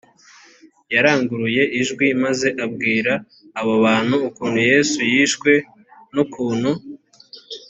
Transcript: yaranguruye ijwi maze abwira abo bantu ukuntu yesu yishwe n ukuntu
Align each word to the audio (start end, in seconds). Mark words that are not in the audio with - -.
yaranguruye 0.93 1.63
ijwi 1.81 2.07
maze 2.23 2.47
abwira 2.65 3.13
abo 3.59 3.73
bantu 3.85 4.15
ukuntu 4.29 4.59
yesu 4.71 4.99
yishwe 5.11 5.51
n 6.13 6.15
ukuntu 6.25 6.69